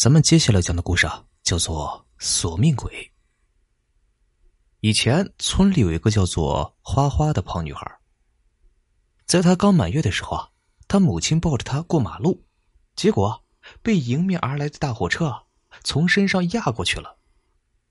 [0.00, 2.90] 咱们接下来讲的故事啊，叫做《索命鬼》。
[4.80, 7.86] 以前村里有一个叫做花花的胖女孩，
[9.26, 10.48] 在她刚满月的时候啊，
[10.88, 12.46] 她母亲抱着她过马路，
[12.96, 13.44] 结果
[13.82, 15.30] 被迎面而来的大货车
[15.84, 17.18] 从身上压过去了。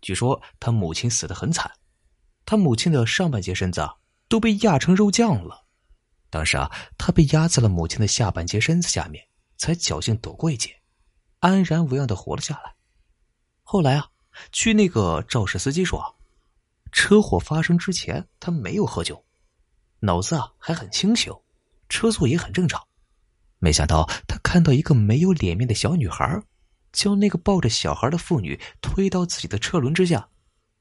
[0.00, 1.70] 据说她母亲死的很惨，
[2.46, 3.94] 她母亲的上半截身子啊
[4.26, 5.66] 都被压成肉酱了。
[6.30, 9.22] 当时啊，她被压在了母亲的下半截身子下面，
[9.58, 10.79] 才侥幸躲过一劫。
[11.40, 12.74] 安然无恙的活了下来。
[13.62, 14.08] 后来啊，
[14.52, 16.16] 据那个肇事司机说，
[16.92, 19.24] 车祸发生之前他没有喝酒，
[20.00, 21.32] 脑子啊还很清醒，
[21.88, 22.82] 车速也很正常。
[23.58, 26.42] 没想到他看到一个没有脸面的小女孩，
[26.92, 30.28] 将那个抱着小孩的妇女推到自己的车轮之下，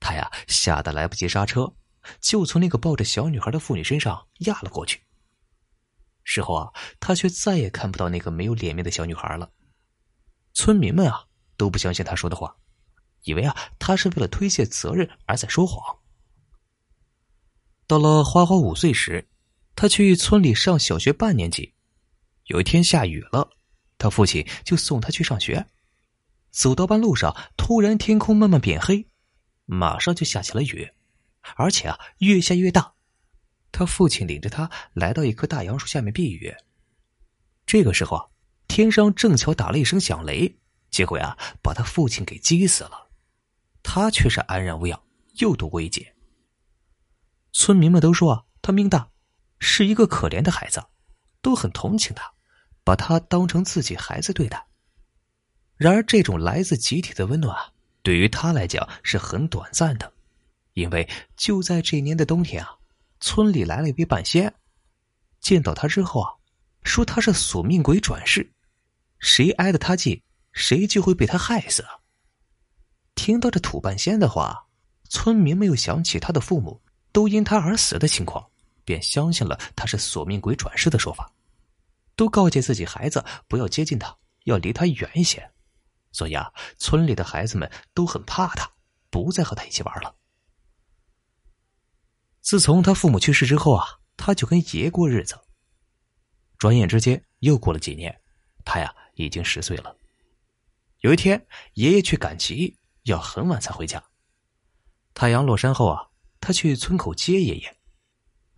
[0.00, 1.72] 他呀吓得来不及刹车，
[2.20, 5.00] 就从那个抱着小女孩的妇女身上压了过去。
[6.24, 9.50] 事后啊，他却再也看不到那个没有脸面的小女孩了。
[10.54, 12.56] 村民们啊都不相信他说的话，
[13.22, 15.98] 以为啊他是为了推卸责任而在说谎。
[17.86, 19.28] 到了花花五岁时，
[19.74, 21.74] 他去村里上小学半年级。
[22.46, 23.50] 有一天下雨了，
[23.98, 25.66] 他父亲就送他去上学。
[26.50, 29.06] 走到半路上，突然天空慢慢变黑，
[29.64, 30.90] 马上就下起了雨，
[31.56, 32.94] 而且啊越下越大。
[33.70, 36.54] 他父亲领着他来到一棵大杨树下面避雨。
[37.64, 38.31] 这个时候啊。
[38.72, 40.56] 天上正巧打了一声响雷，
[40.90, 43.10] 结果呀，把他父亲给击死了。
[43.82, 44.98] 他却是安然无恙，
[45.40, 46.14] 又躲过一劫。
[47.52, 49.10] 村民们都说啊，他命大，
[49.58, 50.82] 是一个可怜的孩子，
[51.42, 52.32] 都很同情他，
[52.82, 54.66] 把他当成自己孩子对待。
[55.76, 57.54] 然而，这种来自集体的温暖，
[58.02, 60.10] 对于他来讲是很短暂的，
[60.72, 61.06] 因为
[61.36, 62.78] 就在这年的冬天啊，
[63.20, 64.54] 村里来了一位半仙，
[65.40, 66.32] 见到他之后啊，
[66.84, 68.50] 说他是索命鬼转世。
[69.22, 70.20] 谁挨得他近，
[70.52, 71.86] 谁就会被他害死。
[73.14, 74.66] 听到这土半仙的话，
[75.08, 78.44] 村民们又想起他的父母都因他而死的情况，
[78.84, 81.32] 便相信了他是索命鬼转世的说法，
[82.16, 85.48] 都告诫自己孩子不要接近他，要离他远一些。
[86.10, 88.68] 所以啊，村里的孩子们都很怕他，
[89.08, 90.12] 不再和他一起玩了。
[92.40, 95.38] 自从他父母去世之后啊，他就跟爷过日子。
[96.58, 98.20] 转眼之间又过了几年，
[98.64, 98.92] 他呀。
[99.14, 99.96] 已经十岁了。
[101.00, 104.02] 有一天，爷爷去赶集，要很晚才回家。
[105.14, 106.08] 太阳落山后啊，
[106.40, 107.76] 他去村口接爷爷。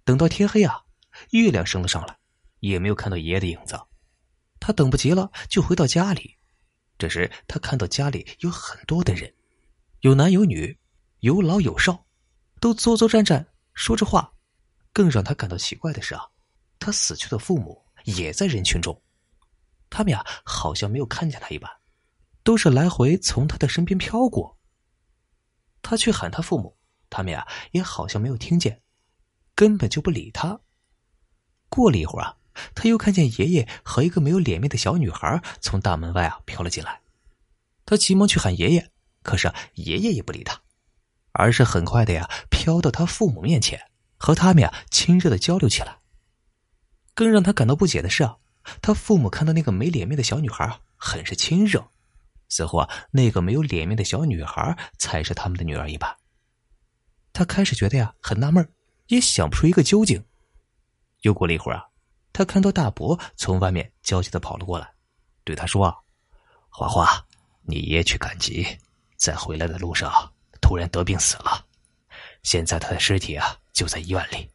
[0.05, 0.85] 等到天黑啊，
[1.31, 2.19] 月亮升了上来，
[2.61, 3.81] 也没有看到爷爷的影子。
[4.61, 6.37] 他等不及了，就回到家里。
[6.99, 9.35] 这时，他看到家里有很多的人，
[10.01, 10.79] 有男有女，
[11.21, 12.07] 有老有少，
[12.61, 14.33] 都坐坐站站，说着话。
[14.93, 16.23] 更让他感到奇怪的是啊，
[16.79, 19.03] 他死去的父母也在人群中。
[19.91, 21.71] 他们呀，好像没有看见他一般，
[22.43, 24.59] 都是来回从他的身边飘过。
[25.83, 26.77] 他去喊他父母，
[27.11, 28.83] 他们呀也好像没有听见，
[29.55, 30.61] 根本就不理他。
[31.69, 32.37] 过了一会儿啊，
[32.75, 37.03] 他又看见爷爷和一个没有脸面的小女孩从大门外啊飘了进来。
[37.85, 38.91] 他急忙去喊爷爷，
[39.23, 40.63] 可是爷爷也不理他，
[41.33, 45.99] 而是很快的呀飘到他父母面前，和他们呀亲热的交流起来。
[47.13, 48.39] 更让他感到不解的是啊。
[48.81, 51.87] 他父母看到那个没脸面的小女孩，很是亲热，
[52.49, 56.15] 似乎啊，那个没有脸面的小女孩才是他们的女儿一般。
[57.33, 58.67] 他开始觉得呀，很纳闷，
[59.09, 60.25] 也想不出一个究竟。
[61.23, 61.85] 又过了一会儿啊，
[62.33, 64.89] 他看到大伯从外面焦急的跑了过来，
[65.43, 65.95] 对他说：“，
[66.69, 67.25] 花花，
[67.63, 68.67] 你爷爷去赶集，
[69.17, 70.13] 在回来的路上
[70.61, 71.65] 突然得病死了，
[72.43, 74.49] 现在他的尸体啊就在医院里，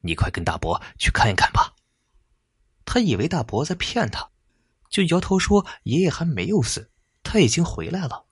[0.00, 1.72] 你快跟大伯去看一看吧。”
[2.96, 4.30] 他以为大伯在骗他，
[4.88, 6.90] 就摇头说：“爷爷还没有死，
[7.22, 8.24] 他已经回来了。”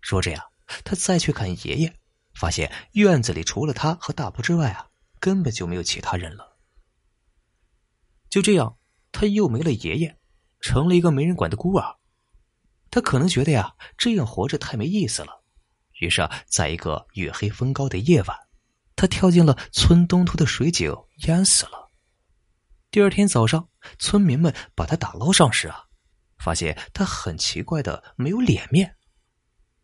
[0.00, 0.42] 说着呀，
[0.84, 1.94] 他再去看爷爷，
[2.32, 4.88] 发现院子里除了他和大伯之外啊，
[5.20, 6.56] 根本就没有其他人了。
[8.30, 8.78] 就这样，
[9.12, 10.16] 他又没了爷爷，
[10.60, 11.96] 成了一个没人管的孤儿。
[12.90, 15.42] 他可能觉得呀，这样活着太没意思了，
[16.00, 18.34] 于是啊，在一个月黑风高的夜晚，
[18.94, 20.90] 他跳进了村东头的水井，
[21.26, 21.85] 淹死了。
[22.96, 25.84] 第二天早上，村民们把他打捞上时啊，
[26.38, 28.96] 发现他很奇怪的没有脸面。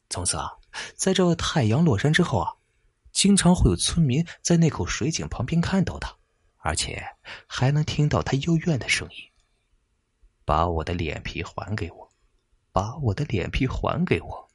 [0.09, 0.50] 从此啊，
[0.97, 2.55] 在这太阳落山之后啊，
[3.12, 6.17] 经常会有村民在那口水井旁边看到他，
[6.56, 7.05] 而且
[7.47, 9.17] 还能听到他幽怨的声音
[10.47, 12.11] ：“把我的脸皮还给我，
[12.73, 14.49] 把我的脸皮还给我。”